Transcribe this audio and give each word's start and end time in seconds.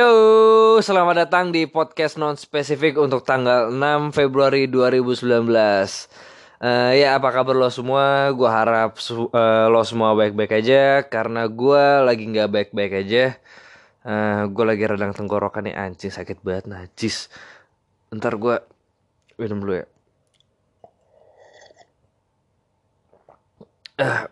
Yo, 0.00 0.80
selamat 0.80 1.28
datang 1.28 1.52
di 1.52 1.68
podcast 1.68 2.16
non 2.16 2.32
spesifik 2.32 2.96
untuk 2.96 3.20
tanggal 3.20 3.68
6 3.68 4.16
Februari 4.16 4.64
2019. 4.64 5.44
Uh, 6.56 6.96
ya 6.96 7.20
apa 7.20 7.28
kabar 7.28 7.52
lo 7.52 7.68
semua? 7.68 8.32
Gue 8.32 8.48
harap 8.48 8.96
uh, 8.96 9.68
lo 9.68 9.84
semua 9.84 10.16
baik-baik 10.16 10.56
aja 10.56 11.04
karena 11.04 11.44
gue 11.44 11.84
lagi 12.00 12.24
nggak 12.32 12.48
baik-baik 12.48 12.92
aja. 12.96 13.36
Uh, 14.00 14.48
gue 14.48 14.64
lagi 14.64 14.88
radang 14.88 15.12
tenggorokan 15.12 15.68
nih 15.68 15.76
anjing 15.76 16.08
sakit 16.08 16.40
banget 16.40 16.64
najis. 16.64 17.28
Ntar 18.08 18.40
gue 18.40 18.56
minum 19.36 19.60
dulu 19.60 19.84
ya. 19.84 19.86
Uh, 24.00 24.24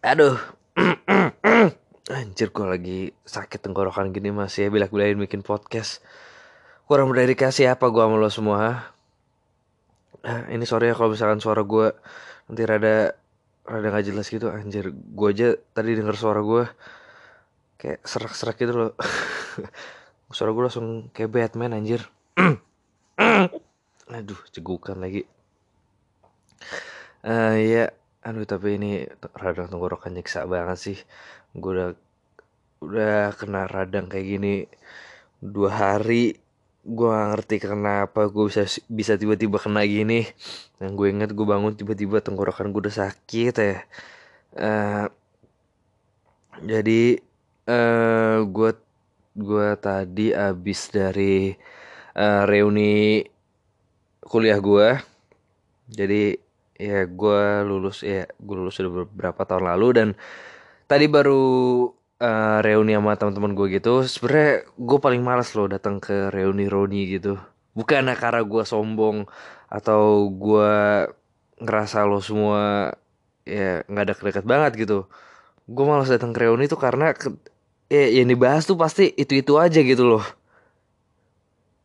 aduh. 0.00 0.40
Anjir 2.10 2.50
gue 2.50 2.66
lagi 2.66 3.00
sakit 3.22 3.62
tenggorokan 3.62 4.10
gini 4.10 4.34
masih 4.34 4.66
ya 4.66 4.68
bilak-bilakin 4.74 5.22
bikin 5.22 5.46
podcast. 5.46 6.02
Kurang 6.90 7.06
berdedikasi 7.14 7.70
apa 7.70 7.86
gue 7.86 8.02
sama 8.02 8.18
lo 8.18 8.26
semua 8.26 8.90
ah, 10.26 10.42
Ini 10.50 10.66
sorry 10.66 10.90
ya 10.90 10.98
kalau 10.98 11.14
misalkan 11.14 11.38
suara 11.38 11.62
gue 11.62 11.94
nanti 12.50 12.66
rada 12.66 13.14
rada 13.62 13.86
gak 13.94 14.10
jelas 14.10 14.26
gitu. 14.26 14.50
Anjir 14.50 14.90
gue 14.90 15.28
aja 15.30 15.54
tadi 15.70 15.94
denger 15.94 16.18
suara 16.18 16.42
gue 16.42 16.66
kayak 17.78 18.02
serak-serak 18.02 18.58
gitu 18.58 18.74
loh. 18.74 18.92
Suara 20.34 20.50
gue 20.54 20.62
langsung 20.62 21.10
kayak 21.14 21.30
Batman 21.30 21.74
anjir. 21.78 22.06
Aduh 24.18 24.40
cegukan 24.50 24.98
lagi. 24.98 25.26
Uh, 27.22 27.54
Ya 27.54 27.94
aduh 28.20 28.44
tapi 28.44 28.76
ini 28.76 29.08
radang 29.32 29.72
tenggorokan 29.72 30.12
nyiksa 30.12 30.44
banget 30.44 30.78
sih. 30.78 30.98
Gue 31.56 31.72
udah 31.72 31.90
udah 32.80 33.36
kena 33.36 33.68
radang 33.68 34.08
kayak 34.08 34.26
gini 34.26 34.54
dua 35.40 35.70
hari 35.72 36.36
gue 36.80 37.08
gak 37.12 37.28
ngerti 37.36 37.56
kenapa 37.60 38.32
gue 38.32 38.48
bisa 38.48 38.64
bisa 38.88 39.20
tiba-tiba 39.20 39.60
kena 39.60 39.84
gini. 39.84 40.24
Yang 40.80 40.92
gue 40.96 41.06
inget 41.12 41.30
gue 41.36 41.46
bangun 41.46 41.76
tiba-tiba 41.76 42.24
tenggorokan 42.24 42.72
gue 42.72 42.88
udah 42.88 42.96
sakit 43.04 43.54
ya. 43.60 43.76
Uh, 44.56 45.06
jadi 46.64 47.20
uh, 47.68 47.72
eh, 47.72 48.38
gue 48.48 48.70
gue 49.36 49.68
tadi 49.78 50.26
abis 50.34 50.80
dari 50.90 51.54
uh, 52.18 52.42
reuni 52.48 53.22
kuliah 54.26 54.58
gue 54.58 54.88
jadi 55.90 56.36
ya 56.80 57.06
gue 57.06 57.42
lulus 57.66 58.02
ya 58.02 58.26
gue 58.26 58.56
lulus 58.56 58.78
sudah 58.78 59.04
beberapa 59.04 59.46
tahun 59.46 59.70
lalu 59.70 59.88
dan 59.94 60.08
tadi 60.90 61.06
baru 61.06 61.86
uh, 62.20 62.58
reuni 62.62 62.94
sama 62.94 63.16
teman-teman 63.16 63.52
gue 63.56 63.66
gitu 63.80 64.04
sebenernya 64.04 64.68
gue 64.76 64.98
paling 65.00 65.22
males 65.24 65.50
loh 65.56 65.66
datang 65.66 65.98
ke 65.98 66.28
reuni 66.30 66.68
reuni 66.68 67.08
gitu. 67.08 67.40
Bukan 67.74 68.06
karena 68.14 68.44
gue 68.44 68.62
sombong 68.68 69.26
atau 69.72 70.28
gue 70.28 70.72
ngerasa 71.60 72.04
lo 72.08 72.20
semua 72.20 72.92
ya 73.48 73.82
nggak 73.88 74.04
ada 74.04 74.14
dekat 74.14 74.44
banget 74.46 74.72
gitu. 74.86 75.08
Gue 75.70 75.84
malas 75.88 76.10
datang 76.12 76.34
ke 76.36 76.40
reuni 76.44 76.66
tuh 76.68 76.80
karena 76.80 77.16
ke, 77.16 77.32
ya 77.90 78.06
yang 78.20 78.28
dibahas 78.30 78.66
tuh 78.68 78.76
pasti 78.78 79.10
itu 79.16 79.40
itu 79.40 79.56
aja 79.56 79.80
gitu 79.80 80.04
loh. 80.06 80.24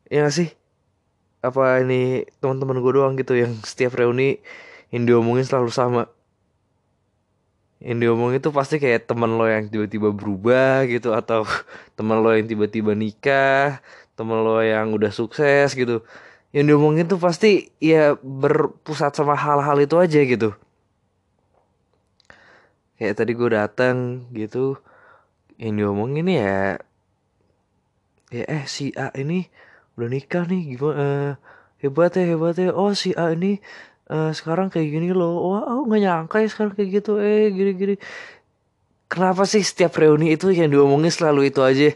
Ya 0.06 0.26
gak 0.26 0.34
sih? 0.38 0.48
Apa 1.42 1.82
ini 1.82 2.26
teman-teman 2.42 2.78
gue 2.82 2.92
doang 2.94 3.14
gitu 3.18 3.34
yang 3.34 3.54
setiap 3.62 3.98
reuni 3.98 4.38
yang 4.94 5.06
diomongin 5.06 5.46
selalu 5.46 5.70
sama 5.70 6.02
yang 7.86 8.34
itu 8.34 8.50
pasti 8.50 8.82
kayak 8.82 9.06
teman 9.06 9.38
lo 9.38 9.46
yang 9.46 9.70
tiba-tiba 9.70 10.10
berubah 10.10 10.90
gitu 10.90 11.14
atau 11.14 11.46
teman 11.98 12.18
lo 12.18 12.34
yang 12.34 12.50
tiba-tiba 12.50 12.98
nikah 12.98 13.78
teman 14.18 14.42
lo 14.42 14.58
yang 14.58 14.90
udah 14.90 15.14
sukses 15.14 15.70
gitu. 15.78 16.02
Yang 16.50 16.74
diomongin 16.74 17.06
tuh 17.06 17.22
pasti 17.22 17.70
ya 17.78 18.18
berpusat 18.18 19.14
sama 19.14 19.38
hal-hal 19.38 19.78
itu 19.78 19.94
aja 20.02 20.18
gitu. 20.18 20.50
Kayak 22.98 23.22
tadi 23.22 23.32
gue 23.38 23.50
datang 23.54 24.26
gitu 24.34 24.82
yang 25.62 25.78
diomongin 25.78 26.26
ya 26.26 26.82
ya 28.34 28.44
eh 28.50 28.64
si 28.66 28.90
A 28.98 29.14
ini 29.14 29.46
udah 29.96 30.08
nikah 30.10 30.44
nih 30.44 30.74
gimana 30.76 30.98
uh, 30.98 31.30
hebat 31.80 32.12
ya 32.18 32.24
hebat 32.34 32.58
ya 32.58 32.74
oh 32.74 32.92
si 32.92 33.14
A 33.14 33.32
ini 33.32 33.62
uh, 34.10 34.30
sekarang 34.34 34.70
kayak 34.72 34.88
gini 34.90 35.10
loh. 35.14 35.52
Wah 35.52 35.62
aku 35.66 35.82
nggak 35.90 36.02
nyangka 36.02 36.36
ya 36.42 36.48
sekarang 36.50 36.72
kayak 36.74 36.90
gitu. 37.02 37.12
Eh 37.18 37.50
gini-gini. 37.52 37.94
Kenapa 39.06 39.46
sih 39.46 39.62
setiap 39.62 39.94
reuni 39.94 40.34
itu 40.34 40.50
yang 40.50 40.66
diomongin 40.70 41.14
selalu 41.14 41.50
itu 41.50 41.62
aja? 41.62 41.94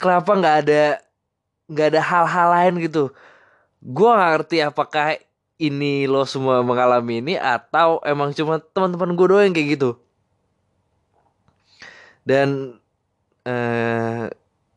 Kenapa 0.00 0.30
nggak 0.36 0.56
ada 0.64 0.82
nggak 1.68 1.86
ada 1.92 2.00
hal-hal 2.00 2.48
lain 2.52 2.74
gitu? 2.88 3.12
Gue 3.84 4.08
gak 4.08 4.30
ngerti 4.34 4.56
apakah 4.64 5.20
ini 5.56 6.08
lo 6.08 6.24
semua 6.28 6.60
mengalami 6.60 7.20
ini 7.20 7.34
atau 7.36 8.00
emang 8.04 8.32
cuma 8.32 8.60
teman-teman 8.60 9.12
gue 9.16 9.26
doang 9.28 9.52
kayak 9.52 9.68
gitu. 9.78 9.90
Dan 12.26 12.80
uh, 13.46 14.26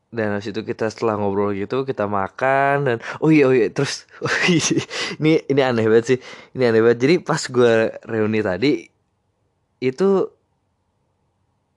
dan 0.10 0.34
habis 0.34 0.50
itu 0.50 0.66
kita 0.66 0.90
setelah 0.90 1.22
ngobrol 1.22 1.54
gitu 1.54 1.86
kita 1.86 2.10
makan 2.10 2.76
dan 2.82 2.98
oh 3.22 3.30
iya 3.30 3.46
oh 3.46 3.54
iya 3.54 3.70
terus 3.70 4.10
oh 4.26 4.38
iya, 4.50 4.82
ini 5.22 5.46
ini 5.46 5.62
aneh 5.62 5.86
banget 5.86 6.06
sih 6.16 6.20
ini 6.58 6.64
aneh 6.66 6.82
banget. 6.82 7.00
Jadi 7.06 7.16
pas 7.22 7.42
gue 7.46 7.74
reuni 8.10 8.42
tadi 8.42 8.90
itu 9.80 10.10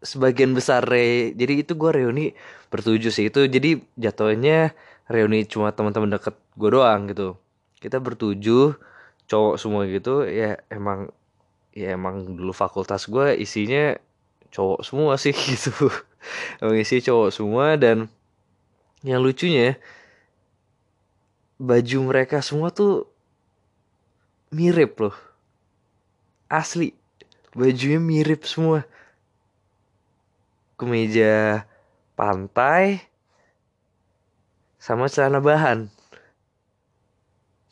sebagian 0.03 0.57
besar 0.57 0.83
re 0.83 1.37
jadi 1.37 1.63
itu 1.63 1.77
gue 1.77 1.91
reuni 1.93 2.33
bertujuh 2.73 3.13
sih. 3.13 3.29
Itu 3.29 3.45
jadi 3.45 3.77
jatuhnya 4.01 4.73
reuni 5.13 5.45
cuma 5.45 5.77
teman-teman 5.77 6.17
deket 6.17 6.33
gue 6.57 6.71
doang 6.73 7.13
gitu. 7.13 7.37
Kita 7.85 8.01
bertujuh 8.01 8.81
cowok 9.29 9.57
semua 9.61 9.85
gitu 9.93 10.25
ya 10.25 10.57
emang 10.73 11.13
ya 11.77 11.97
emang 11.97 12.37
dulu 12.37 12.53
fakultas 12.57 13.09
gue 13.09 13.37
isinya 13.37 13.97
cowok 14.49 14.81
semua 14.89 15.21
sih 15.21 15.37
gitu. 15.53 15.93
Emang 16.65 16.81
isi 16.81 17.05
cowok 17.05 17.29
semua 17.29 17.77
dan 17.77 18.09
yang 19.03 19.23
lucunya 19.23 19.79
baju 21.59 21.99
mereka 22.11 22.43
semua 22.43 22.71
tuh 22.71 23.07
mirip 24.51 24.99
loh. 24.99 25.17
Asli 26.47 26.95
bajunya 27.55 27.99
mirip 27.99 28.47
semua. 28.47 28.87
Kemeja 30.79 31.63
pantai 32.19 33.07
sama 34.83 35.07
celana 35.07 35.39
bahan. 35.39 35.87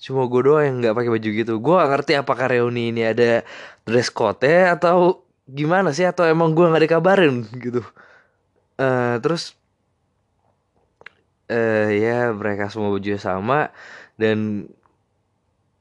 Cuma 0.00 0.24
gue 0.30 0.40
doang 0.46 0.64
yang 0.64 0.76
nggak 0.80 0.96
pakai 0.96 1.10
baju 1.12 1.28
gitu. 1.28 1.52
Gue 1.60 1.74
gak 1.76 1.90
ngerti 1.92 2.12
apakah 2.16 2.46
reuni 2.48 2.94
ini 2.94 3.04
ada 3.04 3.44
dress 3.84 4.08
code 4.08 4.48
atau 4.48 5.26
gimana 5.44 5.90
sih 5.92 6.06
atau 6.06 6.24
emang 6.24 6.54
gue 6.54 6.64
nggak 6.70 6.84
dikabarin 6.88 7.44
gitu. 7.58 7.82
Uh, 8.80 9.20
terus 9.20 9.59
uh, 11.50 11.88
ya 11.90 12.30
mereka 12.30 12.70
semua 12.70 12.94
baju 12.94 13.10
sama. 13.18 13.74
Dan 14.14 14.70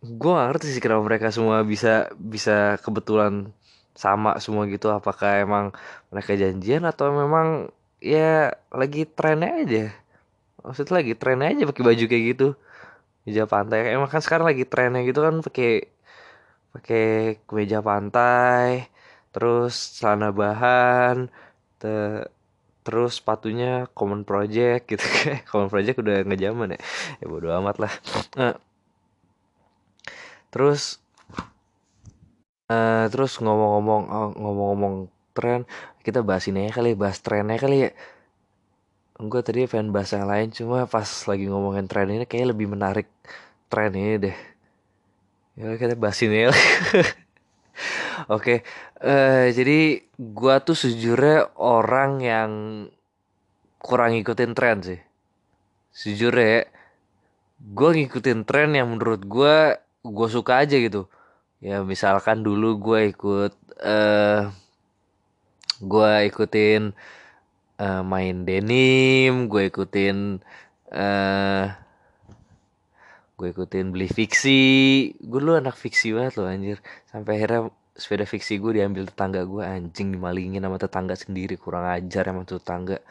gue 0.02 0.32
gak 0.32 0.48
ngerti 0.56 0.68
sih 0.74 0.82
kenapa 0.82 1.04
mereka 1.06 1.28
semua 1.30 1.62
bisa 1.62 2.10
bisa 2.18 2.82
kebetulan 2.82 3.54
sama 3.94 4.36
semua 4.42 4.66
gitu. 4.66 4.90
Apakah 4.90 5.46
emang 5.46 5.66
mereka 6.10 6.34
janjian 6.34 6.84
atau 6.90 7.14
memang 7.14 7.70
ya 8.02 8.58
lagi 8.74 9.06
trennya 9.06 9.50
aja. 9.62 9.86
Maksudnya 10.66 10.94
lagi 11.04 11.14
trennya 11.16 11.48
aja 11.54 11.64
pakai 11.70 11.84
baju 11.86 12.04
kayak 12.10 12.24
gitu. 12.36 12.48
Meja 13.28 13.46
pantai. 13.46 13.94
Emang 13.94 14.10
kan 14.10 14.22
sekarang 14.26 14.50
lagi 14.50 14.66
trennya 14.66 15.06
gitu 15.06 15.22
kan 15.22 15.46
pakai 15.46 15.72
pakai 16.74 17.06
kemeja 17.50 17.82
pantai 17.82 18.86
terus 19.34 19.98
celana 19.98 20.30
bahan 20.34 21.30
te 21.82 22.26
terus 22.90 23.22
sepatunya 23.22 23.86
common 23.94 24.26
project 24.26 24.90
gitu 24.90 25.06
kan. 25.22 25.46
Common 25.46 25.70
project 25.70 26.02
udah 26.02 26.26
nggak 26.26 26.42
zaman 26.42 26.74
ya. 26.74 26.80
Ya 27.22 27.26
bodo 27.30 27.54
amat 27.62 27.78
lah. 27.78 27.94
Nah, 28.34 28.58
terus 30.50 30.98
uh, 32.74 33.06
terus 33.14 33.38
ngomong-ngomong 33.38 34.02
oh, 34.10 34.30
ngomong-ngomong 34.34 34.94
tren 35.38 35.70
kita 36.02 36.26
bahas 36.26 36.50
ini 36.50 36.66
ya 36.66 36.72
kali 36.74 36.98
bahas 36.98 37.22
trennya 37.22 37.62
kali 37.62 37.78
ya. 37.86 37.92
Gue 39.22 39.46
tadi 39.46 39.70
pengen 39.70 39.94
bahas 39.94 40.10
yang 40.18 40.26
lain 40.26 40.50
cuma 40.50 40.90
pas 40.90 41.06
lagi 41.30 41.46
ngomongin 41.46 41.86
tren 41.86 42.10
ini 42.10 42.26
kayak 42.26 42.58
lebih 42.58 42.74
menarik 42.74 43.06
tren 43.70 43.94
ini 43.94 44.18
deh. 44.18 44.38
Ya 45.54 45.78
kita 45.78 45.94
bahas 45.94 46.18
ini 46.26 46.50
ya 46.50 46.52
Oke, 48.30 48.62
uh, 49.02 49.50
jadi 49.50 50.06
gua 50.16 50.62
tuh 50.62 50.78
sejujurnya 50.78 51.58
orang 51.58 52.12
yang 52.22 52.52
kurang 53.82 54.14
ngikutin 54.14 54.54
tren 54.54 54.78
sih. 54.86 55.00
Sejujurnya 55.90 56.46
ya, 56.46 56.62
gue 57.60 57.90
ngikutin 57.90 58.46
tren 58.46 58.78
yang 58.78 58.94
menurut 58.94 59.26
gue 59.26 59.82
gue 60.06 60.28
suka 60.30 60.62
aja 60.62 60.78
gitu. 60.78 61.10
Ya 61.60 61.82
misalkan 61.82 62.46
dulu 62.46 62.78
gue 62.78 63.12
ikut 63.12 63.54
uh, 63.82 63.90
eh, 63.90 64.42
gue 65.82 66.12
ikutin 66.30 66.94
uh, 67.80 68.02
main 68.04 68.44
denim 68.44 69.48
gue 69.48 69.72
ikutin 69.72 70.44
uh, 70.92 71.66
gue 73.40 73.48
ikutin 73.56 73.96
beli 73.96 74.12
fiksi 74.12 74.62
gue 75.16 75.40
lu 75.40 75.56
anak 75.56 75.80
fiksi 75.80 76.12
banget 76.12 76.36
loh 76.36 76.52
anjir 76.52 76.84
sampai 77.08 77.40
akhirnya 77.40 77.72
sepeda 78.00 78.24
fiksi 78.24 78.58
gue 78.58 78.80
diambil 78.80 79.06
tetangga 79.06 79.44
gue 79.44 79.62
anjing 79.62 80.16
dimalingin 80.16 80.64
sama 80.64 80.80
tetangga 80.80 81.16
sendiri 81.20 81.60
kurang 81.60 81.86
ajar 81.86 82.32
emang 82.32 82.48
tuh 82.48 82.58
tetangga. 82.64 83.04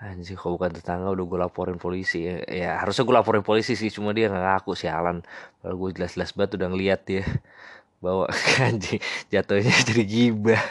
Anjing 0.00 0.36
kalau 0.36 0.58
bukan 0.58 0.72
tetangga 0.74 1.08
udah 1.12 1.24
gue 1.24 1.38
laporin 1.38 1.78
polisi. 1.78 2.26
Ya, 2.26 2.36
ya 2.48 2.70
harusnya 2.82 3.04
gue 3.06 3.14
laporin 3.14 3.44
polisi 3.46 3.76
sih 3.78 3.92
cuma 3.92 4.10
dia 4.16 4.32
nggak 4.32 4.42
ngaku 4.42 4.72
sih 4.74 4.90
Alan 4.90 5.22
kalau 5.60 5.76
gue 5.86 6.00
jelas-jelas 6.00 6.32
banget 6.34 6.58
udah 6.58 6.68
ngeliat 6.72 7.00
dia 7.06 7.24
bawa 8.04 8.26
anjing 8.66 9.00
jatuhnya 9.28 9.74
jadi 9.88 10.02
gibah. 10.02 10.64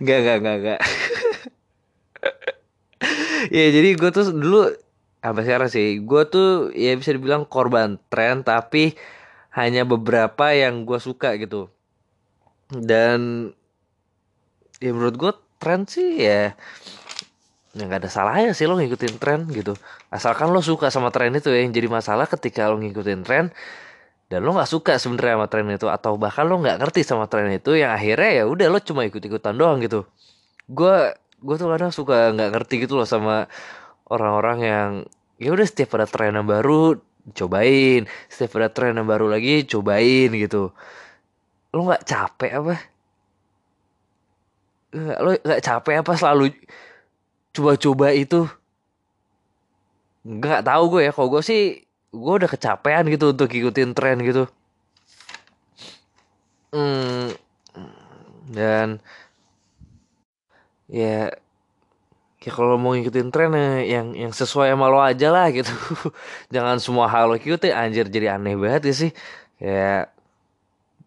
Nggak 0.00 0.18
nggak 0.24 0.36
nggak 0.40 0.56
nggak. 0.62 0.80
Ya 3.50 3.66
jadi 3.74 3.88
gue 3.98 4.10
tuh 4.14 4.30
dulu 4.30 4.70
apa 5.20 5.44
sekarang 5.44 5.68
sih 5.68 6.00
gue 6.00 6.22
tuh 6.32 6.72
ya 6.72 6.96
bisa 6.96 7.12
dibilang 7.12 7.44
korban 7.44 8.00
tren 8.08 8.40
tapi 8.40 8.96
hanya 9.52 9.84
beberapa 9.84 10.56
yang 10.56 10.88
gue 10.88 10.96
suka 10.96 11.36
gitu 11.36 11.68
dan 12.74 13.50
ya 14.78 14.90
menurut 14.94 15.16
gue 15.18 15.32
tren 15.60 15.84
sih 15.84 16.24
ya 16.24 16.54
ya 17.70 17.82
nggak 17.86 18.02
ada 18.02 18.10
salahnya 18.10 18.50
sih 18.50 18.66
lo 18.66 18.74
ngikutin 18.74 19.14
tren 19.22 19.46
gitu. 19.54 19.78
Asalkan 20.10 20.50
lo 20.50 20.58
suka 20.58 20.90
sama 20.90 21.14
tren 21.14 21.30
itu 21.38 21.54
ya 21.54 21.62
yang 21.62 21.70
jadi 21.70 21.86
masalah 21.86 22.26
ketika 22.26 22.66
lo 22.66 22.82
ngikutin 22.82 23.22
tren 23.22 23.54
dan 24.26 24.42
lo 24.42 24.54
nggak 24.54 24.70
suka 24.70 24.98
sebenarnya 24.98 25.38
sama 25.38 25.46
tren 25.46 25.66
itu 25.70 25.86
atau 25.86 26.18
bahkan 26.18 26.50
lo 26.50 26.58
nggak 26.58 26.82
ngerti 26.82 27.06
sama 27.06 27.30
tren 27.30 27.50
itu 27.54 27.78
yang 27.78 27.94
akhirnya 27.94 28.42
ya 28.42 28.44
udah 28.50 28.66
lo 28.70 28.78
cuma 28.82 29.06
ikut 29.06 29.22
ikutan 29.22 29.54
doang 29.54 29.78
gitu. 29.82 30.06
Gue 30.66 31.14
gue 31.40 31.56
tuh 31.56 31.68
kadang 31.70 31.94
suka 31.94 32.34
nggak 32.34 32.50
ngerti 32.58 32.74
gitu 32.86 32.98
loh 32.98 33.06
sama 33.06 33.46
orang-orang 34.10 34.58
yang 34.66 34.90
ya 35.38 35.54
udah 35.54 35.66
setiap 35.66 35.94
ada 35.98 36.06
tren 36.10 36.34
yang 36.34 36.46
baru 36.50 36.98
cobain. 37.38 38.10
Setiap 38.26 38.58
ada 38.58 38.68
tren 38.74 38.98
yang 38.98 39.06
baru 39.06 39.30
lagi 39.30 39.62
cobain 39.70 40.34
gitu 40.34 40.74
lo 41.74 41.80
nggak 41.86 42.04
capek 42.06 42.52
apa? 42.58 42.74
Nggak 44.90 45.18
lo 45.22 45.30
nggak 45.38 45.62
capek 45.62 45.94
apa 46.02 46.12
selalu 46.18 46.44
coba-coba 47.54 48.06
itu? 48.14 48.46
Nggak 50.26 50.66
tahu 50.66 50.82
gue 50.98 51.02
ya 51.08 51.12
kalau 51.14 51.28
gue 51.32 51.42
sih 51.46 51.62
gue 52.10 52.32
udah 52.38 52.50
kecapean 52.50 53.06
gitu 53.06 53.30
untuk 53.30 53.50
ikutin 53.50 53.94
tren 53.94 54.18
gitu. 54.20 54.50
Hmm, 56.70 57.34
dan 58.50 59.02
ya 60.90 61.30
ya 62.40 62.50
kalau 62.50 62.74
mau 62.80 62.94
ngikutin 62.94 63.28
tren 63.30 63.52
eh, 63.54 63.90
yang 63.94 64.16
yang 64.16 64.32
sesuai 64.34 64.74
sama 64.74 64.86
lo 64.90 64.98
aja 64.98 65.28
lah 65.30 65.46
gitu. 65.54 65.70
Jangan 66.54 66.82
semua 66.82 67.06
hal 67.06 67.30
lo 67.30 67.36
ikutin 67.38 67.74
anjir 67.74 68.06
jadi 68.10 68.34
aneh 68.38 68.54
banget 68.58 68.82
ya 68.90 68.94
sih. 69.06 69.12
Ya 69.62 70.10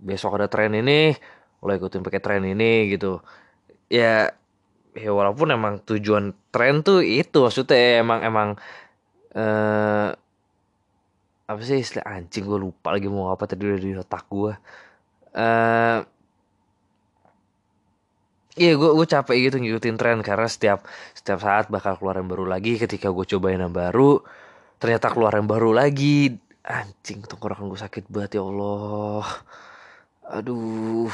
besok 0.08 0.38
ada 0.38 0.48
tren 0.54 0.72
ini 0.76 1.16
lo 1.64 1.72
ikutin 1.72 2.04
pakai 2.06 2.22
tren 2.26 2.44
ini 2.44 2.92
gitu. 2.94 3.24
Ya 3.88 4.32
ya 4.94 5.10
walaupun 5.10 5.48
emang 5.58 5.82
tujuan 5.88 6.26
tren 6.54 6.86
tuh 6.86 7.02
itu 7.02 7.38
maksudnya 7.46 8.04
emang 8.04 8.20
emang 8.30 8.50
eh 9.34 10.10
apa 11.44 11.62
sih 11.68 11.78
istilah 11.84 12.06
anjing 12.08 12.44
gue 12.48 12.60
lupa 12.66 12.88
lagi 12.96 13.08
mau 13.12 13.28
apa 13.34 13.44
tadi 13.50 13.62
udah 13.68 13.80
di 13.82 13.92
otak 14.00 14.24
gue 14.32 14.54
eh 15.38 16.00
Iya 18.54 18.78
gue 18.78 18.90
gue 18.98 19.08
capek 19.10 19.36
gitu 19.50 19.58
ngikutin 19.58 19.96
tren 19.98 20.22
karena 20.22 20.46
setiap 20.46 20.86
setiap 21.18 21.42
saat 21.42 21.66
bakal 21.74 21.98
keluar 21.98 22.22
yang 22.22 22.30
baru 22.30 22.46
lagi. 22.46 22.78
Ketika 22.78 23.10
gue 23.10 23.26
cobain 23.26 23.58
yang 23.58 23.74
baru 23.74 24.22
ternyata 24.78 25.10
keluar 25.10 25.34
yang 25.34 25.50
baru 25.50 25.74
lagi. 25.74 26.38
Anjing 26.62 27.26
tenggorokan 27.26 27.66
gue 27.72 27.80
sakit 27.82 28.06
banget 28.14 28.38
ya 28.38 28.42
Allah 28.46 29.26
aduh 30.24 31.12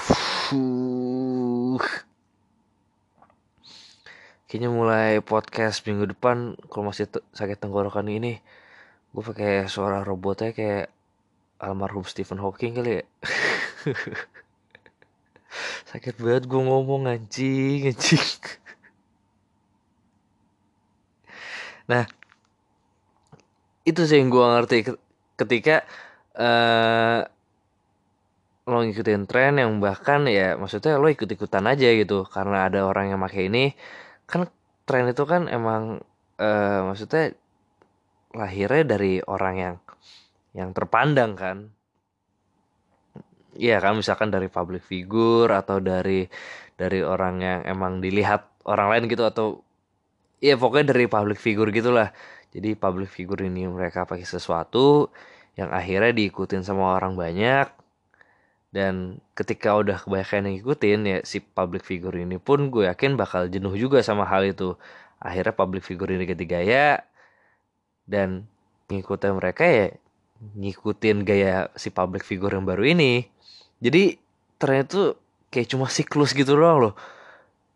kayaknya 4.45 4.69
mulai 4.69 5.17
podcast 5.25 5.81
minggu 5.85 6.13
depan 6.13 6.53
kalau 6.69 6.94
masih 6.94 7.09
sakit 7.33 7.57
tenggorokan 7.57 8.06
ini 8.06 8.38
gue 9.09 9.23
pakai 9.25 9.65
suara 9.65 10.06
robotnya 10.06 10.53
kayak 10.53 10.94
almarhum 11.59 12.07
Stephen 12.07 12.39
Hawking 12.39 12.77
kali 12.77 13.01
ya. 13.01 13.03
Sakit 15.89 16.21
banget 16.21 16.45
gue 16.45 16.61
ngomong 16.61 17.09
anjing 17.09 17.89
anjing. 17.89 18.21
Nah 21.89 22.06
itu 23.83 24.06
sih 24.06 24.21
yang 24.21 24.29
gue 24.29 24.45
ngerti 24.45 24.94
ketika 25.33 25.81
uh, 26.38 27.25
lo 28.69 28.86
ngikutin 28.86 29.25
tren 29.25 29.57
yang 29.57 29.81
bahkan 29.81 30.25
ya 30.30 30.56
maksudnya 30.56 31.01
lo 31.01 31.10
ikut 31.10 31.27
ikutan 31.27 31.66
aja 31.66 31.89
gitu 31.98 32.25
karena 32.30 32.69
ada 32.69 32.86
orang 32.86 33.12
yang 33.13 33.19
pakai 33.19 33.50
ini 33.50 33.74
kan 34.30 34.48
tren 34.86 35.10
itu 35.10 35.24
kan 35.25 35.50
emang 35.50 36.01
uh, 36.38 36.80
maksudnya 36.88 37.33
lahirnya 38.33 38.83
dari 38.86 39.19
orang 39.25 39.56
yang 39.57 39.75
yang 40.54 40.69
terpandang 40.74 41.33
kan 41.38 41.57
Iya 43.60 43.83
kan 43.83 44.00
misalkan 44.00 44.31
dari 44.31 44.48
public 44.48 44.88
figure 44.88 45.51
atau 45.51 45.83
dari 45.83 46.24
dari 46.80 47.04
orang 47.04 47.36
yang 47.44 47.60
emang 47.68 48.00
dilihat 48.00 48.48
orang 48.63 48.88
lain 48.94 49.04
gitu 49.12 49.27
atau 49.27 49.60
ya 50.39 50.56
pokoknya 50.56 50.95
dari 50.95 51.12
public 51.12 51.36
figure 51.42 51.68
gitulah. 51.75 52.16
Jadi 52.56 52.80
public 52.80 53.12
figure 53.12 53.44
ini 53.44 53.68
mereka 53.68 54.07
pakai 54.07 54.24
sesuatu 54.24 55.12
yang 55.60 55.75
akhirnya 55.75 56.16
diikutin 56.16 56.63
sama 56.63 56.95
orang 56.95 57.19
banyak 57.19 57.68
dan 58.69 59.18
ketika 59.33 59.74
udah 59.74 59.98
kebanyakan 59.98 60.45
yang 60.45 60.54
ngikutin 60.62 61.00
ya 61.06 61.18
si 61.25 61.42
public 61.42 61.81
figure 61.81 62.13
ini 62.13 62.38
pun 62.38 62.69
gue 62.69 62.86
yakin 62.86 63.18
bakal 63.18 63.50
jenuh 63.50 63.74
juga 63.74 64.06
sama 64.06 64.30
hal 64.30 64.45
itu. 64.45 64.77
Akhirnya 65.19 65.51
public 65.57 65.83
figure 65.83 66.13
ini 66.13 66.30
ganti 66.30 66.45
gaya 66.45 67.02
dan 68.06 68.45
ngikutin 68.90 69.35
mereka 69.35 69.66
ya 69.66 69.88
ngikutin 70.40 71.28
gaya 71.28 71.68
si 71.76 71.90
public 71.90 72.23
figure 72.23 72.54
yang 72.54 72.64
baru 72.64 72.94
ini. 72.94 73.26
Jadi 73.81 74.21
ternyata 74.61 74.90
tuh 74.90 75.09
kayak 75.49 75.68
cuma 75.73 75.90
siklus 75.90 76.31
gitu 76.38 76.54
doang 76.56 76.78
loh. 76.90 76.94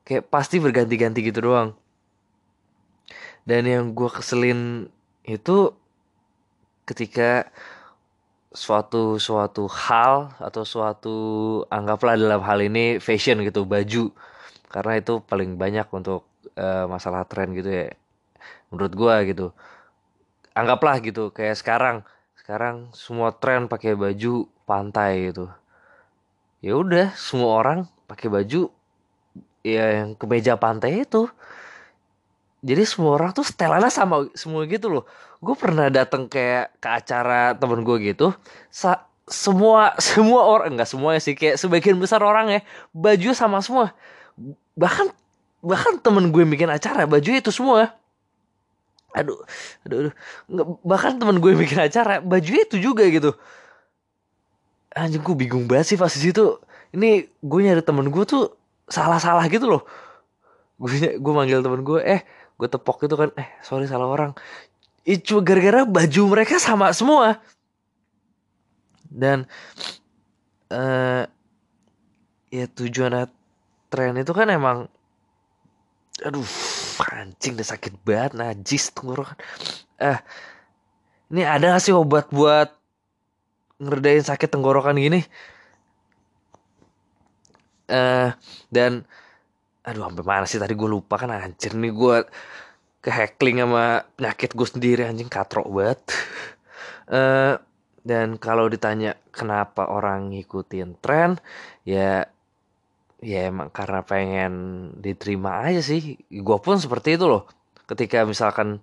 Kayak 0.05 0.29
pasti 0.29 0.61
berganti-ganti 0.61 1.25
gitu 1.25 1.41
doang. 1.49 1.73
Dan 3.43 3.67
yang 3.67 3.85
gue 3.91 4.07
keselin 4.07 4.87
itu 5.25 5.75
ketika 6.87 7.49
suatu 8.53 9.17
suatu 9.17 9.65
hal 9.65 10.29
atau 10.37 10.63
suatu 10.63 11.15
anggaplah 11.73 12.13
dalam 12.13 12.41
hal 12.45 12.61
ini 12.61 13.01
fashion 13.01 13.41
gitu 13.41 13.65
baju. 13.65 14.13
Karena 14.69 14.93
itu 14.97 15.21
paling 15.25 15.57
banyak 15.57 15.89
untuk 15.89 16.25
uh, 16.57 16.85
masalah 16.85 17.25
tren 17.25 17.53
gitu 17.57 17.69
ya 17.69 17.89
menurut 18.69 18.93
gue 18.93 19.15
gitu. 19.33 19.47
Anggaplah 20.53 21.01
gitu 21.01 21.33
kayak 21.33 21.57
sekarang. 21.57 21.97
Sekarang 22.37 22.93
semua 22.93 23.33
tren 23.33 23.65
pakai 23.65 23.97
baju 23.97 24.45
pantai 24.69 25.33
gitu. 25.33 25.49
Ya 26.63 26.77
udah 26.77 27.11
semua 27.17 27.59
orang 27.59 27.79
pakai 28.07 28.29
baju 28.29 28.69
ya 29.63 30.03
yang 30.03 30.13
kemeja 30.13 30.59
pantai 30.59 31.07
itu 31.07 31.27
jadi 32.63 32.87
semua 32.87 33.19
orang 33.19 33.35
tuh 33.35 33.43
setelannya 33.43 33.91
sama 33.91 34.31
semua 34.39 34.63
gitu 34.63 34.87
loh. 34.87 35.03
Gue 35.43 35.51
pernah 35.59 35.91
datang 35.91 36.31
kayak 36.31 36.79
ke 36.79 36.87
acara 36.87 37.51
temen 37.59 37.83
gue 37.83 38.15
gitu 38.15 38.31
sa 38.71 39.03
semua 39.27 39.99
semua 39.99 40.47
orang 40.47 40.79
enggak 40.79 40.87
semuanya 40.87 41.19
sih 41.19 41.35
kayak 41.35 41.59
sebagian 41.59 41.99
besar 41.99 42.23
orang 42.23 42.47
ya 42.47 42.59
baju 42.95 43.29
sama 43.35 43.59
semua. 43.59 43.91
Bahkan 44.79 45.11
bahkan 45.59 45.99
temen 45.99 46.31
gue 46.31 46.43
bikin 46.47 46.71
acara 46.71 47.03
baju 47.03 47.29
itu 47.35 47.51
semua. 47.51 47.91
Aduh 49.11 49.43
aduh, 49.83 50.07
aduh. 50.07 50.13
Nggak, 50.47 50.67
bahkan 50.87 51.13
temen 51.19 51.43
gue 51.43 51.51
bikin 51.59 51.83
acara 51.83 52.23
baju 52.23 52.51
itu 52.55 52.79
juga 52.79 53.03
gitu. 53.11 53.35
Anjing 54.95 55.19
gue 55.19 55.35
bingung 55.35 55.67
banget 55.67 55.93
sih 55.93 55.97
pas 55.99 56.11
di 56.15 56.31
situ. 56.31 56.63
Ini 56.95 57.27
gue 57.27 57.59
nyari 57.59 57.83
temen 57.83 58.07
gue 58.07 58.23
tuh 58.23 58.55
salah-salah 58.87 59.43
gitu 59.51 59.67
loh. 59.67 59.83
Gue 60.79 61.19
gue 61.19 61.33
manggil 61.35 61.59
temen 61.59 61.83
gue 61.83 61.99
eh 61.99 62.23
gue 62.63 62.71
tepok 62.71 63.03
gitu 63.03 63.19
kan 63.19 63.29
eh 63.35 63.51
sorry 63.59 63.83
salah 63.91 64.07
orang. 64.07 64.31
Itu 65.03 65.43
gara-gara 65.43 65.83
baju 65.83 66.21
mereka 66.31 66.55
sama 66.63 66.95
semua. 66.95 67.43
Dan 69.11 69.43
uh, 70.71 71.27
ya 72.47 72.65
tujuan 72.71 73.27
tren 73.91 74.15
itu 74.15 74.31
kan 74.31 74.47
emang 74.47 74.87
aduh 76.23 76.45
anjing 77.11 77.57
udah 77.57 77.67
sakit 77.67 77.93
banget 78.05 78.37
najis 78.37 78.93
tenggorokan 78.93 79.33
eh 79.97 80.21
ini 81.33 81.41
ada 81.41 81.73
gak 81.73 81.81
sih 81.81 81.93
obat 81.93 82.29
buat 82.29 82.69
ngeredain 83.81 84.21
sakit 84.21 84.53
tenggorokan 84.53 84.95
gini? 85.01 85.25
Uh, 87.89 88.31
dan 88.69 89.03
aduh 89.83 90.07
sampai 90.07 90.25
mana 90.25 90.45
sih. 90.47 90.59
Tadi 90.59 90.73
gue 90.73 90.89
lupa 90.89 91.19
kan 91.19 91.31
anjir 91.31 91.75
nih 91.75 91.91
gue 91.91 92.17
ke 93.03 93.11
hackling 93.11 93.59
sama 93.59 94.07
penyakit 94.15 94.55
gue 94.55 94.67
sendiri 94.67 95.01
anjing 95.03 95.27
katrok 95.27 95.67
banget. 95.67 95.99
Uh, 97.11 97.59
dan 98.09 98.35
kalau 98.39 98.67
ditanya 98.67 99.15
kenapa 99.31 99.87
orang 99.87 100.35
ngikutin 100.35 100.99
tren 100.99 101.39
ya 101.87 102.27
ya 103.23 103.47
emang 103.47 103.71
karena 103.71 104.03
pengen 104.03 104.53
diterima 104.99 105.63
aja 105.67 105.83
sih. 105.83 106.19
Gue 106.31 106.57
pun 106.63 106.79
seperti 106.79 107.19
itu 107.19 107.27
loh. 107.27 107.47
Ketika 107.87 108.23
misalkan 108.23 108.79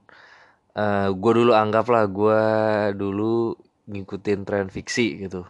uh, 0.76 1.08
gue 1.12 1.32
dulu 1.32 1.52
anggaplah 1.56 2.04
gue 2.08 2.42
dulu 2.96 3.56
ngikutin 3.88 4.40
tren 4.44 4.68
fiksi 4.68 5.28
gitu. 5.28 5.48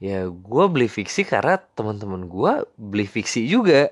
Ya 0.00 0.28
gue 0.28 0.64
beli 0.68 0.88
fiksi 0.88 1.24
karena 1.24 1.56
teman-teman 1.76 2.28
gue 2.28 2.52
beli 2.76 3.08
fiksi 3.08 3.48
juga 3.48 3.88